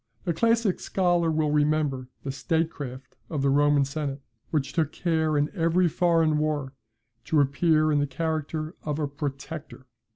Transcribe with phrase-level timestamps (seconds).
[0.23, 5.37] The classic scholar will remember the state craft of the Roman Senate, which took care
[5.37, 6.73] in every foreign war
[7.25, 9.85] to appear in the character of a PROTECTOR.